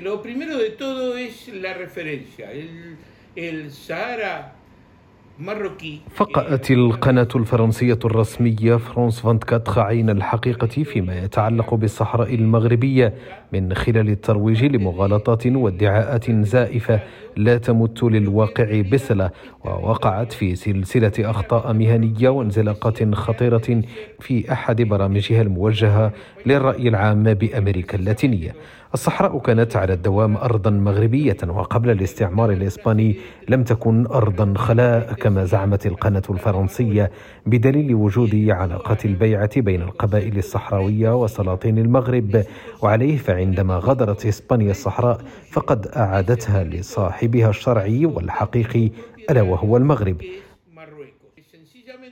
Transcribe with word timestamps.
Lo 0.00 0.20
primero 0.22 0.58
de 0.58 0.70
todo 0.70 1.16
es 1.16 1.48
la 1.48 1.72
referencia. 1.72 2.52
El, 2.52 2.96
el 3.34 3.72
Sahara 3.72 4.54
فقأت 6.14 6.70
القناة 6.70 7.28
الفرنسية 7.36 7.98
الرسمية 8.04 8.76
فرانس 8.76 9.24
24 9.24 9.86
عين 9.86 10.10
الحقيقة 10.10 10.66
فيما 10.66 11.18
يتعلق 11.18 11.74
بالصحراء 11.74 12.34
المغربية 12.34 13.14
من 13.52 13.74
خلال 13.74 14.08
الترويج 14.08 14.64
لمغالطات 14.64 15.46
وادعاءات 15.46 16.30
زائفة 16.30 17.00
لا 17.36 17.58
تمت 17.58 18.02
للواقع 18.02 18.80
بصلة 18.92 19.30
ووقعت 19.64 20.32
في 20.32 20.54
سلسلة 20.54 21.12
أخطاء 21.18 21.72
مهنية 21.72 22.28
وانزلاقات 22.28 23.14
خطيرة 23.14 23.82
في 24.20 24.52
أحد 24.52 24.82
برامجها 24.82 25.42
الموجهة 25.42 26.12
للرأي 26.46 26.88
العام 26.88 27.22
بأمريكا 27.34 27.98
اللاتينية. 27.98 28.54
الصحراء 28.94 29.38
كانت 29.38 29.76
على 29.76 29.92
الدوام 29.92 30.36
أرضا 30.36 30.70
مغربية 30.70 31.36
وقبل 31.48 31.90
الاستعمار 31.90 32.50
الإسباني 32.52 33.16
لم 33.48 33.64
تكن 33.64 34.06
أرضا 34.06 34.54
خلاء 34.56 35.12
كما 35.26 35.44
زعمت 35.44 35.86
القناة 35.86 36.22
الفرنسية 36.30 37.10
بدليل 37.46 37.94
وجود 37.94 38.46
علاقات 38.48 39.04
البيعة 39.04 39.60
بين 39.60 39.82
القبائل 39.82 40.38
الصحراوية 40.38 41.22
وسلاطين 41.22 41.78
المغرب. 41.78 42.44
وعليه 42.82 43.16
فعندما 43.16 43.80
غادرت 43.82 44.26
إسبانيا 44.26 44.70
الصحراء 44.70 45.20
فقد 45.50 45.86
أعادتها 45.86 46.64
لصاحبها 46.64 47.48
الشرعي 47.50 48.06
والحقيقي 48.06 48.90
ألا 49.30 49.42
وهو 49.42 49.76
المغرب. 49.76 50.16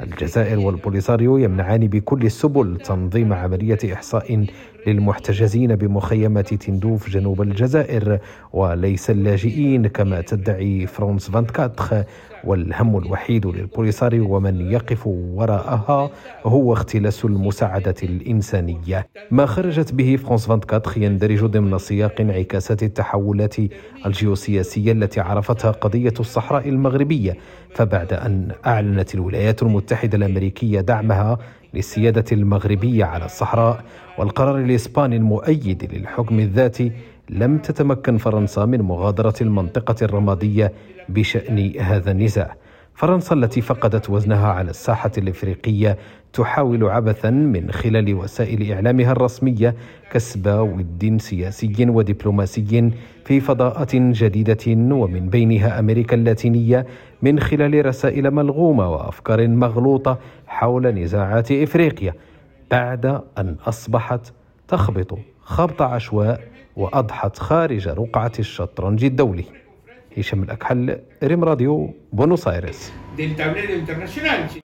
الجزائر 0.00 0.58
والبوليساريو 0.58 1.36
يمنعان 1.36 1.86
بكل 1.86 2.26
السبل 2.26 2.76
تنظيم 2.84 3.32
عملية 3.32 3.78
إحصاء 3.92 4.46
للمحتجزين 4.86 5.76
بمخيمات 5.76 6.54
تندوف 6.54 7.10
جنوب 7.10 7.42
الجزائر 7.42 8.18
وليس 8.52 9.10
اللاجئين 9.10 9.86
كما 9.86 10.20
تدعي 10.20 10.86
فرانس 10.86 11.30
24 11.30 12.04
والهم 12.46 12.98
الوحيد 12.98 13.46
للبوليساريو 13.46 14.36
ومن 14.36 14.60
يقف 14.60 15.06
وراءها 15.06 16.10
هو 16.44 16.72
اختلاس 16.72 17.24
المساعدة 17.24 17.94
الإنسانية. 18.02 19.08
ما 19.30 19.46
خرجت 19.46 19.92
به 19.94 20.16
فرانس 20.16 20.50
24 20.50 21.02
يندرج 21.02 21.44
ضمن 21.44 21.78
سياق 21.78 22.20
انعكاسات 22.20 22.82
التحولات 22.82 23.56
الجيوسياسية 24.06 24.92
التي 24.92 25.20
عرفتها 25.20 25.70
قضية 25.70 26.14
الصحراء 26.20 26.68
المغربية. 26.68 27.36
فبعد 27.74 28.12
أن 28.12 28.48
أعلنت 28.66 29.14
الولايات 29.14 29.62
المتحدة 29.62 30.16
الأمريكية 30.16 30.80
دعمها 30.80 31.38
للسيادة 31.74 32.24
المغربية 32.32 33.04
على 33.04 33.24
الصحراء 33.24 33.84
والقرار 34.18 34.58
الإسباني 34.58 35.16
المؤيد 35.16 35.94
للحكم 35.94 36.40
الذاتي 36.40 36.92
لم 37.30 37.58
تتمكن 37.58 38.16
فرنسا 38.18 38.64
من 38.64 38.82
مغادرة 38.82 39.34
المنطقة 39.40 39.96
الرمادية 40.02 40.72
بشأن 41.08 41.72
هذا 41.80 42.10
النزاع. 42.10 42.56
فرنسا 42.94 43.34
التي 43.34 43.60
فقدت 43.60 44.10
وزنها 44.10 44.48
على 44.48 44.70
الساحة 44.70 45.10
الإفريقية 45.18 45.98
تحاول 46.32 46.84
عبثا 46.84 47.30
من 47.30 47.70
خلال 47.70 48.14
وسائل 48.14 48.72
إعلامها 48.72 49.12
الرسمية 49.12 49.74
كسب 50.10 50.46
ود 50.46 51.16
سياسي 51.20 51.86
ودبلوماسي 51.88 52.90
في 53.24 53.40
فضاءات 53.40 53.96
جديدة 53.96 54.94
ومن 54.94 55.28
بينها 55.28 55.78
أمريكا 55.78 56.16
اللاتينية 56.16 56.86
من 57.22 57.40
خلال 57.40 57.86
رسائل 57.86 58.30
ملغومة 58.30 58.90
وأفكار 58.90 59.48
مغلوطة 59.48 60.18
حول 60.46 60.86
نزاعات 60.86 61.52
إفريقيا 61.52 62.14
بعد 62.70 63.06
أن 63.38 63.56
أصبحت 63.66 64.32
تخبط 64.68 65.18
خبط 65.40 65.82
عشواء 65.82 66.40
وأضحت 66.76 67.38
خارج 67.38 67.88
رقعة 67.88 68.32
الشطرنج 68.38 69.04
الدولي. 69.04 69.44
هشام 70.18 70.42
الأكحل 70.42 70.98
ريم 71.22 71.44
راديو 71.44 71.94
بونوس 72.12 72.48
آيرس 72.48 72.92